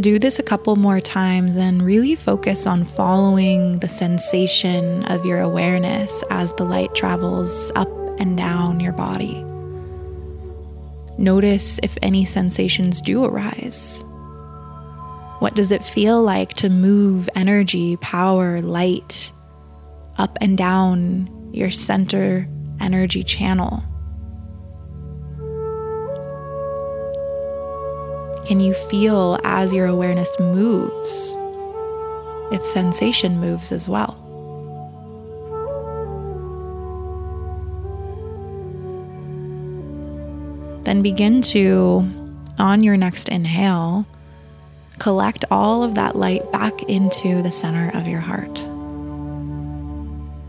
Do 0.00 0.18
this 0.18 0.38
a 0.38 0.42
couple 0.42 0.76
more 0.76 1.00
times 1.00 1.56
and 1.56 1.82
really 1.82 2.16
focus 2.16 2.66
on 2.66 2.84
following 2.84 3.78
the 3.80 3.88
sensation 3.88 5.04
of 5.04 5.24
your 5.24 5.40
awareness 5.40 6.22
as 6.30 6.52
the 6.52 6.64
light 6.64 6.94
travels 6.94 7.70
up 7.76 7.88
and 8.18 8.36
down 8.36 8.80
your 8.80 8.92
body. 8.92 9.42
Notice 11.18 11.80
if 11.82 11.96
any 12.02 12.24
sensations 12.24 13.00
do 13.00 13.24
arise. 13.24 14.04
What 15.38 15.54
does 15.54 15.70
it 15.70 15.84
feel 15.84 16.22
like 16.22 16.54
to 16.54 16.70
move 16.70 17.28
energy, 17.34 17.96
power, 17.98 18.62
light 18.62 19.32
up 20.16 20.38
and 20.40 20.56
down 20.56 21.50
your 21.52 21.70
center 21.70 22.48
energy 22.80 23.22
channel? 23.22 23.82
Can 28.46 28.60
you 28.60 28.72
feel 28.88 29.38
as 29.44 29.74
your 29.74 29.86
awareness 29.86 30.30
moves 30.40 31.36
if 32.50 32.64
sensation 32.64 33.38
moves 33.38 33.72
as 33.72 33.88
well? 33.88 34.22
Then 40.84 41.02
begin 41.02 41.42
to, 41.42 42.08
on 42.58 42.84
your 42.84 42.96
next 42.96 43.28
inhale, 43.28 44.06
collect 44.98 45.44
all 45.50 45.82
of 45.82 45.94
that 45.94 46.16
light 46.16 46.50
back 46.52 46.82
into 46.84 47.42
the 47.42 47.50
center 47.50 47.90
of 47.96 48.06
your 48.06 48.20
heart. 48.20 48.58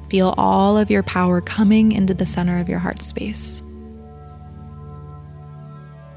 Feel 0.10 0.34
all 0.38 0.78
of 0.78 0.90
your 0.90 1.04
power 1.04 1.42
coming 1.42 1.92
into 1.92 2.14
the 2.14 2.26
center 2.26 2.60
of 2.60 2.70
your 2.70 2.80
heart 2.80 3.02
space. 3.02 3.62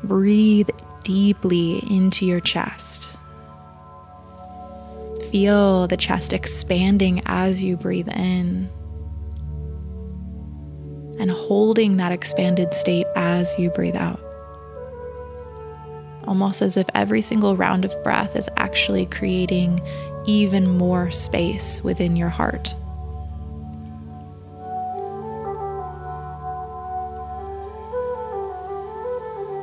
Breathe 0.05 0.71
deeply 1.03 1.83
into 1.91 2.25
your 2.25 2.41
chest. 2.41 3.11
Feel 5.31 5.87
the 5.89 5.97
chest 5.97 6.33
expanding 6.33 7.23
as 7.27 7.63
you 7.63 7.77
breathe 7.77 8.09
in 8.09 8.69
and 11.19 11.31
holding 11.31 11.99
that 11.99 12.13
expanded 12.13 12.73
state 12.75 13.07
as 13.15 13.57
you 13.59 13.71
breathe 13.71 13.97
out. 13.97 14.21
Almost 16.27 16.63
as 16.63 16.77
if 16.77 16.87
every 16.95 17.21
single 17.21 17.57
round 17.57 17.85
of 17.85 18.03
breath 18.03 18.37
is 18.37 18.49
actually 18.57 19.07
creating 19.07 19.81
even 20.27 20.77
more 20.77 21.11
space 21.11 21.83
within 21.83 22.17
your 22.17 22.29
heart. 22.29 22.75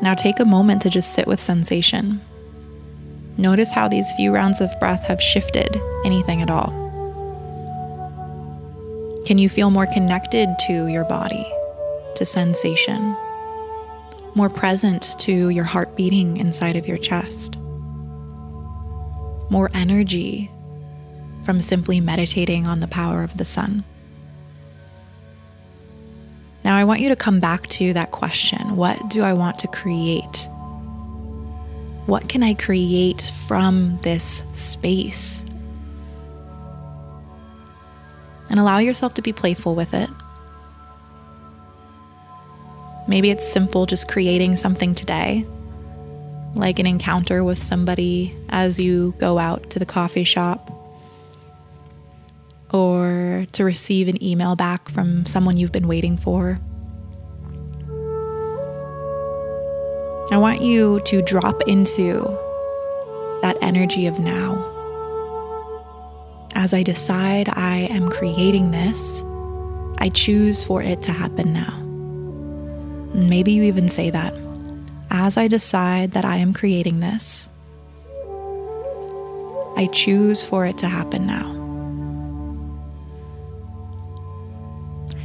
Now 0.01 0.13
take 0.13 0.39
a 0.39 0.45
moment 0.45 0.81
to 0.83 0.89
just 0.89 1.13
sit 1.13 1.27
with 1.27 1.41
sensation. 1.41 2.21
Notice 3.37 3.71
how 3.71 3.87
these 3.87 4.11
few 4.13 4.33
rounds 4.33 4.61
of 4.61 4.71
breath 4.79 5.03
have 5.03 5.21
shifted 5.21 5.79
anything 6.05 6.41
at 6.41 6.49
all. 6.49 6.71
Can 9.25 9.37
you 9.37 9.49
feel 9.49 9.69
more 9.69 9.87
connected 9.87 10.47
to 10.67 10.87
your 10.87 11.03
body, 11.03 11.45
to 12.15 12.25
sensation? 12.25 13.15
More 14.37 14.51
present 14.51 15.17
to 15.21 15.49
your 15.49 15.63
heart 15.63 15.97
beating 15.97 16.37
inside 16.37 16.75
of 16.75 16.87
your 16.87 16.99
chest? 16.99 17.57
More 19.49 19.71
energy 19.73 20.51
from 21.43 21.59
simply 21.59 21.99
meditating 21.99 22.67
on 22.67 22.79
the 22.79 22.87
power 22.87 23.23
of 23.23 23.35
the 23.37 23.45
sun? 23.45 23.83
Now, 26.63 26.75
I 26.75 26.83
want 26.83 26.99
you 26.99 27.09
to 27.09 27.15
come 27.15 27.39
back 27.39 27.65
to 27.69 27.93
that 27.93 28.11
question 28.11 28.75
What 28.77 29.09
do 29.09 29.23
I 29.23 29.33
want 29.33 29.57
to 29.57 29.67
create? 29.69 30.47
What 32.05 32.29
can 32.29 32.43
I 32.43 32.53
create 32.53 33.31
from 33.47 33.97
this 34.03 34.43
space? 34.53 35.43
And 38.51 38.59
allow 38.59 38.77
yourself 38.77 39.15
to 39.15 39.23
be 39.23 39.33
playful 39.33 39.73
with 39.73 39.95
it. 39.95 40.11
Maybe 43.07 43.31
it's 43.31 43.47
simple 43.47 43.85
just 43.85 44.07
creating 44.07 44.57
something 44.57 44.93
today, 44.93 45.45
like 46.55 46.77
an 46.77 46.85
encounter 46.85 47.43
with 47.43 47.63
somebody 47.63 48.35
as 48.49 48.79
you 48.79 49.15
go 49.17 49.39
out 49.39 49.69
to 49.69 49.79
the 49.79 49.85
coffee 49.85 50.25
shop, 50.25 50.71
or 52.73 53.45
to 53.53 53.63
receive 53.63 54.09
an 54.09 54.21
email 54.21 54.57
back 54.57 54.89
from 54.89 55.25
someone 55.25 55.55
you've 55.55 55.71
been 55.71 55.87
waiting 55.87 56.17
for. 56.17 56.59
I 60.29 60.37
want 60.37 60.61
you 60.61 60.99
to 61.05 61.21
drop 61.21 61.61
into 61.65 62.23
that 63.41 63.57
energy 63.61 64.07
of 64.07 64.19
now. 64.19 64.73
As 66.55 66.73
I 66.73 66.83
decide 66.83 67.47
I 67.47 67.87
am 67.89 68.09
creating 68.09 68.71
this, 68.71 69.23
I 69.99 70.09
choose 70.13 70.63
for 70.63 70.81
it 70.81 71.01
to 71.03 71.13
happen 71.13 71.53
now. 71.53 71.86
Maybe 73.17 73.51
you 73.51 73.63
even 73.63 73.89
say 73.89 74.11
that. 74.11 74.31
As 75.09 75.37
I 75.37 75.47
decide 75.47 76.11
that 76.11 76.23
I 76.23 76.35
am 76.37 76.53
creating 76.53 76.99
this, 76.99 77.49
I 79.75 79.89
choose 79.91 80.43
for 80.43 80.67
it 80.67 80.77
to 80.77 80.87
happen 80.87 81.25
now. 81.25 81.55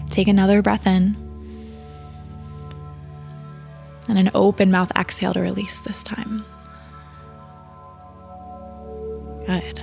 Take 0.09 0.27
another 0.27 0.63
breath 0.63 0.87
in 0.87 1.17
and 4.09 4.19
an 4.19 4.31
open 4.35 4.71
mouth 4.71 4.91
exhale 4.97 5.35
to 5.35 5.41
release 5.41 5.81
this 5.81 6.03
time. 6.03 6.45
Good. 9.47 9.83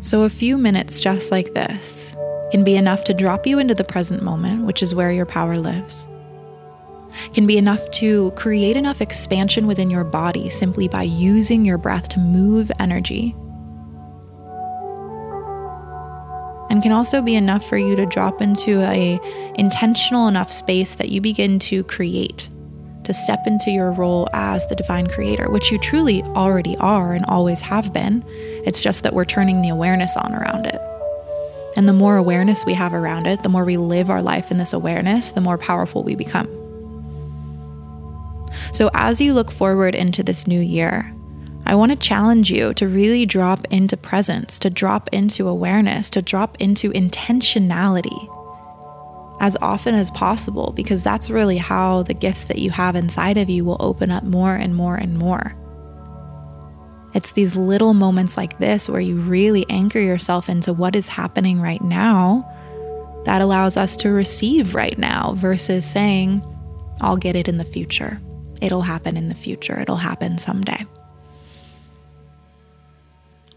So, 0.00 0.22
a 0.22 0.30
few 0.30 0.58
minutes 0.58 1.00
just 1.00 1.30
like 1.30 1.54
this 1.54 2.14
can 2.50 2.64
be 2.64 2.76
enough 2.76 3.04
to 3.04 3.14
drop 3.14 3.46
you 3.46 3.58
into 3.58 3.74
the 3.74 3.84
present 3.84 4.22
moment, 4.22 4.64
which 4.64 4.82
is 4.82 4.94
where 4.94 5.12
your 5.12 5.26
power 5.26 5.56
lives. 5.56 6.08
Can 7.32 7.46
be 7.46 7.58
enough 7.58 7.90
to 7.92 8.30
create 8.32 8.76
enough 8.76 9.00
expansion 9.00 9.66
within 9.66 9.90
your 9.90 10.04
body 10.04 10.48
simply 10.48 10.88
by 10.88 11.02
using 11.02 11.64
your 11.64 11.78
breath 11.78 12.08
to 12.10 12.18
move 12.18 12.70
energy. 12.78 13.34
And 16.70 16.82
can 16.82 16.92
also 16.92 17.22
be 17.22 17.34
enough 17.34 17.66
for 17.66 17.78
you 17.78 17.96
to 17.96 18.06
drop 18.06 18.42
into 18.42 18.82
a 18.82 19.18
intentional 19.54 20.28
enough 20.28 20.52
space 20.52 20.94
that 20.96 21.08
you 21.08 21.20
begin 21.20 21.58
to 21.60 21.82
create 21.84 22.48
to 23.04 23.14
step 23.14 23.46
into 23.46 23.70
your 23.70 23.90
role 23.90 24.28
as 24.34 24.66
the 24.66 24.76
divine 24.76 25.06
creator 25.06 25.50
which 25.50 25.72
you 25.72 25.78
truly 25.78 26.22
already 26.22 26.76
are 26.76 27.14
and 27.14 27.24
always 27.24 27.62
have 27.62 27.90
been. 27.94 28.22
It's 28.66 28.82
just 28.82 29.02
that 29.02 29.14
we're 29.14 29.24
turning 29.24 29.62
the 29.62 29.70
awareness 29.70 30.14
on 30.14 30.34
around 30.34 30.66
it 30.66 30.78
and 31.78 31.88
the 31.88 31.92
more 31.92 32.16
awareness 32.16 32.66
we 32.66 32.74
have 32.74 32.92
around 32.92 33.26
it 33.28 33.44
the 33.44 33.48
more 33.48 33.64
we 33.64 33.76
live 33.76 34.10
our 34.10 34.20
life 34.20 34.50
in 34.50 34.58
this 34.58 34.72
awareness 34.72 35.30
the 35.30 35.40
more 35.40 35.56
powerful 35.56 36.02
we 36.02 36.16
become 36.16 36.48
so 38.72 38.90
as 38.94 39.20
you 39.20 39.32
look 39.32 39.52
forward 39.52 39.94
into 39.94 40.24
this 40.24 40.48
new 40.48 40.60
year 40.60 41.14
I 41.68 41.74
want 41.74 41.92
to 41.92 41.96
challenge 41.96 42.50
you 42.50 42.72
to 42.74 42.88
really 42.88 43.26
drop 43.26 43.66
into 43.70 43.94
presence, 43.98 44.58
to 44.60 44.70
drop 44.70 45.10
into 45.12 45.48
awareness, 45.48 46.08
to 46.10 46.22
drop 46.22 46.56
into 46.60 46.90
intentionality 46.92 48.34
as 49.40 49.54
often 49.60 49.94
as 49.94 50.10
possible, 50.12 50.72
because 50.74 51.02
that's 51.02 51.28
really 51.28 51.58
how 51.58 52.04
the 52.04 52.14
gifts 52.14 52.44
that 52.44 52.58
you 52.58 52.70
have 52.70 52.96
inside 52.96 53.36
of 53.36 53.50
you 53.50 53.66
will 53.66 53.76
open 53.80 54.10
up 54.10 54.24
more 54.24 54.54
and 54.54 54.74
more 54.74 54.96
and 54.96 55.18
more. 55.18 55.54
It's 57.14 57.32
these 57.32 57.56
little 57.56 57.94
moments 57.94 58.36
like 58.36 58.58
this 58.58 58.88
where 58.88 59.00
you 59.00 59.16
really 59.16 59.64
anchor 59.68 59.98
yourself 60.00 60.48
into 60.48 60.72
what 60.72 60.94
is 60.94 61.08
happening 61.08 61.60
right 61.60 61.82
now 61.82 62.46
that 63.24 63.40
allows 63.42 63.76
us 63.76 63.96
to 63.96 64.10
receive 64.10 64.74
right 64.74 64.98
now 64.98 65.34
versus 65.36 65.90
saying, 65.90 66.42
I'll 67.00 67.16
get 67.16 67.36
it 67.36 67.48
in 67.48 67.58
the 67.58 67.64
future. 67.64 68.20
It'll 68.60 68.82
happen 68.82 69.16
in 69.16 69.28
the 69.28 69.34
future. 69.34 69.78
It'll 69.80 69.96
happen 69.96 70.38
someday. 70.38 70.86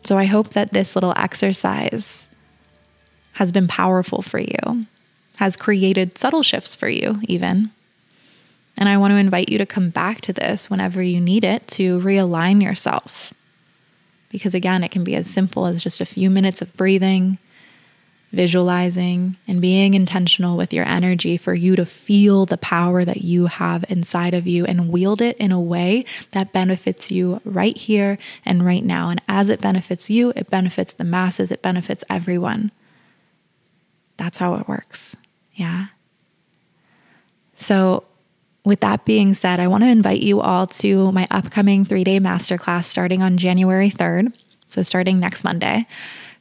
So 0.04 0.18
I 0.18 0.26
hope 0.26 0.50
that 0.50 0.74
this 0.74 0.96
little 0.96 1.14
exercise 1.16 2.28
has 3.34 3.52
been 3.52 3.68
powerful 3.68 4.22
for 4.22 4.40
you, 4.40 4.86
has 5.38 5.56
created 5.56 6.18
subtle 6.18 6.44
shifts 6.44 6.76
for 6.76 6.90
you, 6.90 7.20
even. 7.24 7.70
And 8.78 8.90
I 8.90 8.98
want 8.98 9.12
to 9.12 9.18
invite 9.18 9.50
you 9.50 9.58
to 9.58 9.66
come 9.66 9.90
back 9.90 10.22
to 10.22 10.34
this 10.34 10.70
whenever 10.70 11.02
you 11.02 11.22
need 11.22 11.44
it 11.44 11.68
to 11.70 12.00
realign 12.00 12.64
yourself. 12.64 13.34
Because 14.32 14.56
again, 14.56 14.84
it 14.84 14.92
can 14.92 15.04
be 15.04 15.16
as 15.16 15.30
simple 15.30 15.66
as 15.66 15.84
just 15.84 16.02
a 16.02 16.06
few 16.06 16.30
minutes 16.30 16.62
of 16.62 16.76
breathing 16.76 17.38
visualizing 18.32 19.36
and 19.48 19.62
being 19.62 19.94
intentional 19.94 20.56
with 20.56 20.74
your 20.74 20.86
energy 20.86 21.38
for 21.38 21.54
you 21.54 21.76
to 21.76 21.86
feel 21.86 22.46
the 22.46 22.58
power 22.58 23.04
that 23.04 23.22
you 23.22 23.48
have 23.48 23.84
inside 23.90 24.34
of 24.34 24.48
you 24.48 24.66
and 24.66 24.90
wield 24.90 25.22
it 25.22 25.36
in 25.38 25.52
a 25.52 25.60
way 25.60 26.06
that 26.32 26.54
benefits 26.54 27.12
you 27.12 27.42
right 27.44 27.76
here 27.76 28.18
and 28.46 28.66
right 28.66 28.86
now. 28.86 29.10
And 29.10 29.22
as 29.28 29.50
it 29.50 29.60
benefits 29.60 30.10
you, 30.10 30.32
it 30.36 30.50
benefits 30.50 30.94
the 30.94 31.04
masses, 31.04 31.52
it 31.52 31.62
benefits 31.62 32.04
everyone. 32.10 32.72
That's 34.18 34.38
how 34.38 34.56
it 34.56 34.68
works. 34.68 35.18
Yeah. 35.56 35.88
So, 37.58 38.06
with 38.64 38.82
that 38.82 39.06
being 39.06 39.34
said, 39.34 39.60
I 39.60 39.68
want 39.68 39.84
to 39.84 39.90
invite 39.90 40.22
you 40.22 40.42
all 40.42 40.68
to 40.68 41.12
my 41.12 41.28
upcoming 41.32 41.86
three 41.86 42.04
day 42.04 42.20
masterclass 42.20 42.86
starting 42.86 43.22
on 43.22 43.38
January 43.38 43.90
3rd. 43.90 44.34
So, 44.68 44.84
starting 44.84 45.20
next 45.20 45.44
Monday 45.44 45.86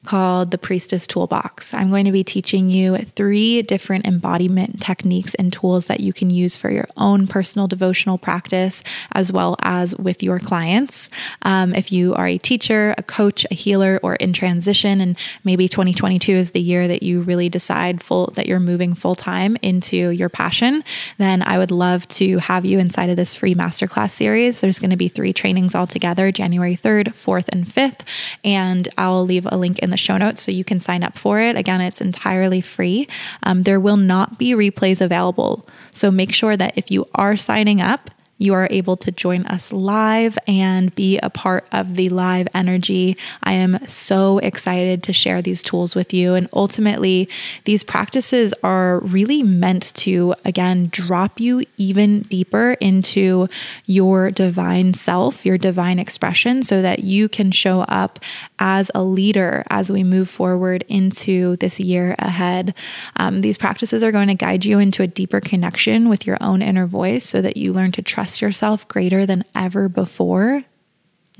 called 0.06 0.50
the 0.50 0.58
Priestess 0.58 1.06
Toolbox. 1.06 1.74
I'm 1.74 1.90
going 1.90 2.06
to 2.06 2.12
be 2.12 2.24
teaching 2.24 2.70
you 2.70 2.96
three 2.96 3.60
different 3.62 4.06
embodiment 4.06 4.80
techniques 4.80 5.34
and 5.34 5.52
tools 5.52 5.86
that 5.86 6.00
you 6.00 6.12
can 6.12 6.30
use 6.30 6.56
for 6.56 6.70
your 6.70 6.86
own 6.96 7.26
personal 7.26 7.68
devotional 7.68 8.16
practice 8.16 8.82
as 9.12 9.30
well 9.30 9.56
as 9.60 9.94
with 9.96 10.22
your 10.22 10.38
clients. 10.38 11.10
Um, 11.42 11.74
if 11.74 11.92
you 11.92 12.14
are 12.14 12.26
a 12.26 12.38
teacher, 12.38 12.94
a 12.96 13.02
coach, 13.02 13.46
a 13.50 13.54
healer, 13.54 14.00
or 14.02 14.14
in 14.14 14.32
transition, 14.32 15.00
and 15.02 15.18
maybe 15.44 15.68
2022 15.68 16.32
is 16.32 16.52
the 16.52 16.60
year 16.60 16.88
that 16.88 17.02
you 17.02 17.20
really 17.20 17.50
decide 17.50 18.02
full 18.02 18.32
that 18.36 18.46
you're 18.46 18.60
moving 18.60 18.94
full 18.94 19.14
time 19.14 19.56
into 19.60 20.10
your 20.10 20.30
passion, 20.30 20.82
then 21.18 21.42
I 21.42 21.58
would 21.58 21.70
love 21.70 22.08
to 22.08 22.38
have 22.38 22.64
you 22.64 22.78
inside 22.78 23.10
of 23.10 23.16
this 23.16 23.34
free 23.34 23.54
masterclass 23.54 24.12
series. 24.12 24.60
There's 24.60 24.78
going 24.78 24.90
to 24.90 24.96
be 24.96 25.08
three 25.08 25.34
trainings 25.34 25.74
altogether 25.74 26.32
January 26.32 26.76
3rd, 26.76 27.08
4th, 27.08 27.48
and 27.50 27.66
5th. 27.66 28.00
And 28.44 28.88
I'll 28.96 29.24
leave 29.24 29.46
a 29.50 29.56
link 29.56 29.78
in 29.80 29.89
in 29.90 29.92
the 29.92 29.96
show 29.96 30.16
notes 30.16 30.40
so 30.42 30.52
you 30.52 30.64
can 30.64 30.78
sign 30.78 31.02
up 31.02 31.18
for 31.18 31.40
it. 31.40 31.56
Again, 31.56 31.80
it's 31.80 32.00
entirely 32.00 32.60
free. 32.60 33.08
Um, 33.42 33.64
there 33.64 33.80
will 33.80 33.96
not 33.96 34.38
be 34.38 34.52
replays 34.52 35.00
available. 35.00 35.66
So 35.90 36.10
make 36.10 36.32
sure 36.32 36.56
that 36.56 36.78
if 36.78 36.90
you 36.90 37.06
are 37.14 37.36
signing 37.36 37.80
up, 37.80 38.10
you 38.40 38.54
are 38.54 38.66
able 38.70 38.96
to 38.96 39.12
join 39.12 39.44
us 39.46 39.70
live 39.70 40.38
and 40.48 40.92
be 40.94 41.18
a 41.18 41.28
part 41.28 41.66
of 41.72 41.94
the 41.96 42.08
live 42.08 42.48
energy. 42.54 43.16
I 43.42 43.52
am 43.52 43.86
so 43.86 44.38
excited 44.38 45.02
to 45.02 45.12
share 45.12 45.42
these 45.42 45.62
tools 45.62 45.94
with 45.94 46.14
you. 46.14 46.34
And 46.34 46.48
ultimately, 46.54 47.28
these 47.66 47.84
practices 47.84 48.54
are 48.64 48.98
really 49.00 49.42
meant 49.42 49.94
to, 49.96 50.34
again, 50.46 50.88
drop 50.90 51.38
you 51.38 51.62
even 51.76 52.22
deeper 52.22 52.78
into 52.80 53.46
your 53.84 54.30
divine 54.30 54.94
self, 54.94 55.44
your 55.44 55.58
divine 55.58 55.98
expression, 55.98 56.62
so 56.62 56.80
that 56.80 57.00
you 57.00 57.28
can 57.28 57.52
show 57.52 57.82
up 57.82 58.18
as 58.58 58.90
a 58.94 59.02
leader 59.02 59.64
as 59.68 59.92
we 59.92 60.02
move 60.02 60.30
forward 60.30 60.82
into 60.88 61.56
this 61.56 61.78
year 61.78 62.14
ahead. 62.18 62.74
Um, 63.16 63.42
these 63.42 63.58
practices 63.58 64.02
are 64.02 64.12
going 64.12 64.28
to 64.28 64.34
guide 64.34 64.64
you 64.64 64.78
into 64.78 65.02
a 65.02 65.06
deeper 65.06 65.40
connection 65.40 66.08
with 66.08 66.26
your 66.26 66.38
own 66.40 66.62
inner 66.62 66.86
voice 66.86 67.26
so 67.26 67.42
that 67.42 67.58
you 67.58 67.74
learn 67.74 67.92
to 67.92 68.00
trust 68.02 68.29
yourself 68.38 68.86
greater 68.86 69.24
than 69.24 69.44
ever 69.54 69.88
before. 69.88 70.62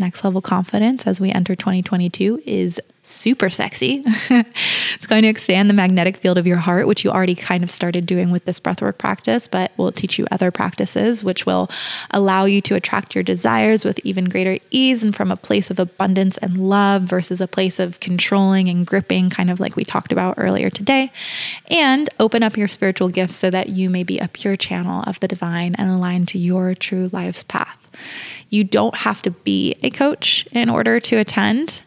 Next 0.00 0.24
level 0.24 0.40
confidence 0.40 1.06
as 1.06 1.20
we 1.20 1.30
enter 1.30 1.54
2022 1.54 2.40
is 2.46 2.80
super 3.02 3.50
sexy. 3.50 4.02
it's 4.30 5.06
going 5.06 5.22
to 5.24 5.28
expand 5.28 5.68
the 5.68 5.74
magnetic 5.74 6.16
field 6.16 6.38
of 6.38 6.46
your 6.46 6.56
heart, 6.56 6.86
which 6.86 7.04
you 7.04 7.10
already 7.10 7.34
kind 7.34 7.62
of 7.62 7.70
started 7.70 8.06
doing 8.06 8.30
with 8.30 8.46
this 8.46 8.58
breathwork 8.58 8.96
practice, 8.96 9.46
but 9.46 9.72
will 9.76 9.92
teach 9.92 10.18
you 10.18 10.26
other 10.30 10.50
practices, 10.50 11.22
which 11.22 11.44
will 11.44 11.68
allow 12.12 12.46
you 12.46 12.62
to 12.62 12.74
attract 12.74 13.14
your 13.14 13.22
desires 13.22 13.84
with 13.84 13.98
even 13.98 14.24
greater 14.30 14.56
ease 14.70 15.04
and 15.04 15.14
from 15.14 15.30
a 15.30 15.36
place 15.36 15.70
of 15.70 15.78
abundance 15.78 16.38
and 16.38 16.56
love 16.56 17.02
versus 17.02 17.42
a 17.42 17.46
place 17.46 17.78
of 17.78 18.00
controlling 18.00 18.70
and 18.70 18.86
gripping, 18.86 19.28
kind 19.28 19.50
of 19.50 19.60
like 19.60 19.76
we 19.76 19.84
talked 19.84 20.12
about 20.12 20.36
earlier 20.38 20.70
today. 20.70 21.12
And 21.70 22.08
open 22.18 22.42
up 22.42 22.56
your 22.56 22.68
spiritual 22.68 23.10
gifts 23.10 23.36
so 23.36 23.50
that 23.50 23.68
you 23.68 23.90
may 23.90 24.02
be 24.02 24.18
a 24.18 24.28
pure 24.28 24.56
channel 24.56 25.04
of 25.06 25.20
the 25.20 25.28
divine 25.28 25.74
and 25.74 25.90
aligned 25.90 26.28
to 26.28 26.38
your 26.38 26.74
true 26.74 27.10
life's 27.12 27.42
path. 27.42 27.76
You 28.50 28.64
don't 28.64 28.96
have 28.96 29.22
to 29.22 29.30
be 29.30 29.76
a 29.82 29.90
coach 29.90 30.46
in 30.52 30.68
order 30.68 31.00
to 31.00 31.16
attend. 31.16 31.82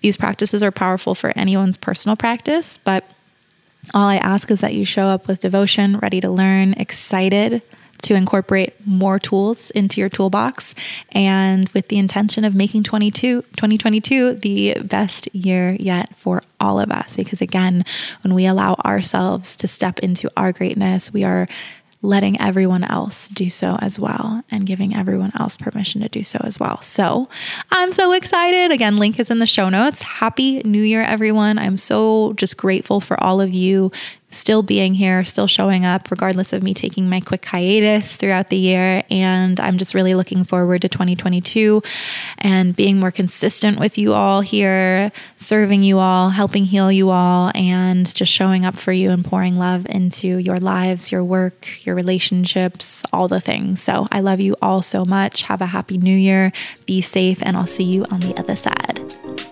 These 0.00 0.16
practices 0.16 0.62
are 0.62 0.70
powerful 0.70 1.14
for 1.14 1.32
anyone's 1.36 1.76
personal 1.76 2.16
practice, 2.16 2.78
but 2.78 3.04
all 3.94 4.06
I 4.06 4.16
ask 4.16 4.50
is 4.50 4.60
that 4.60 4.74
you 4.74 4.84
show 4.84 5.06
up 5.06 5.28
with 5.28 5.40
devotion, 5.40 5.98
ready 5.98 6.20
to 6.20 6.30
learn, 6.30 6.74
excited 6.74 7.62
to 8.02 8.14
incorporate 8.14 8.74
more 8.86 9.18
tools 9.18 9.70
into 9.70 10.00
your 10.00 10.08
toolbox 10.08 10.74
and 11.12 11.68
with 11.70 11.88
the 11.88 11.98
intention 11.98 12.44
of 12.44 12.54
making 12.54 12.82
22, 12.82 13.42
2022 13.42 14.34
the 14.34 14.74
best 14.82 15.32
year 15.34 15.76
yet 15.78 16.14
for 16.16 16.42
all 16.58 16.80
of 16.80 16.90
us. 16.90 17.16
Because 17.16 17.40
again, 17.40 17.84
when 18.22 18.34
we 18.34 18.46
allow 18.46 18.74
ourselves 18.84 19.56
to 19.58 19.68
step 19.68 19.98
into 19.98 20.30
our 20.36 20.52
greatness, 20.52 21.12
we 21.12 21.24
are 21.24 21.48
letting 22.02 22.40
everyone 22.40 22.84
else 22.84 23.28
do 23.28 23.50
so 23.50 23.76
as 23.80 23.98
well 23.98 24.42
and 24.50 24.66
giving 24.66 24.94
everyone 24.94 25.32
else 25.38 25.56
permission 25.56 26.00
to 26.00 26.08
do 26.08 26.22
so 26.22 26.40
as 26.42 26.58
well. 26.58 26.80
So 26.80 27.28
I'm 27.70 27.92
so 27.92 28.12
excited. 28.12 28.72
Again, 28.72 28.96
link 28.96 29.18
is 29.18 29.30
in 29.30 29.38
the 29.38 29.46
show 29.46 29.68
notes. 29.68 30.02
Happy 30.02 30.62
New 30.64 30.82
Year, 30.82 31.02
everyone. 31.02 31.58
I'm 31.58 31.76
so 31.76 32.32
just 32.34 32.56
grateful 32.56 33.00
for 33.00 33.22
all 33.22 33.40
of 33.40 33.52
you 33.52 33.92
still 34.30 34.62
being 34.62 34.94
here, 34.94 35.24
still 35.24 35.46
showing 35.46 35.84
up, 35.84 36.10
regardless 36.10 36.52
of 36.52 36.62
me 36.62 36.72
taking 36.72 37.08
my 37.08 37.20
quick 37.20 37.44
hiatus 37.44 38.16
throughout 38.16 38.48
the 38.48 38.56
year. 38.56 39.02
And 39.10 39.58
I'm 39.58 39.78
just 39.78 39.94
really 39.94 40.14
looking 40.14 40.44
forward 40.44 40.82
to 40.82 40.88
2022 40.88 41.82
and 42.38 42.74
being 42.74 42.98
more 42.98 43.10
consistent 43.10 43.78
with 43.78 43.98
you 43.98 44.12
all 44.12 44.40
here, 44.40 45.10
serving 45.36 45.82
you 45.82 45.98
all, 45.98 46.30
helping 46.30 46.64
heal 46.64 46.90
you 46.92 47.10
all, 47.10 47.50
and 47.54 48.12
just 48.14 48.32
showing 48.32 48.64
up 48.64 48.76
for 48.76 48.92
you 48.92 49.10
and 49.10 49.24
pouring 49.24 49.58
love 49.58 49.86
into 49.86 50.38
your 50.38 50.58
lives, 50.58 51.10
your 51.10 51.24
work, 51.24 51.84
your 51.84 51.94
relationships, 51.94 53.02
all 53.12 53.28
the 53.28 53.40
things. 53.40 53.82
So 53.82 54.06
I 54.12 54.20
love 54.20 54.40
you 54.40 54.56
all 54.62 54.82
so 54.82 55.04
much. 55.04 55.42
Have 55.42 55.60
a 55.60 55.66
happy 55.66 55.98
new 55.98 56.16
year. 56.16 56.52
Be 56.86 57.00
safe, 57.00 57.38
and 57.42 57.56
I'll 57.56 57.66
see 57.66 57.84
you 57.84 58.04
on 58.10 58.20
the 58.20 58.36
other 58.38 58.56
side. 58.56 59.49